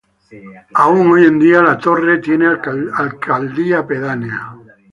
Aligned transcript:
Aún 0.73 1.11
hoy 1.11 1.27
en 1.27 1.37
día, 1.37 1.61
La 1.61 1.77
Torre 1.77 2.17
tiene 2.17 2.47
alcaldía 2.47 3.85
pedánea. 3.85 4.57